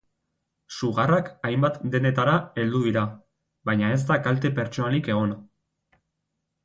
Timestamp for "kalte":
4.29-4.53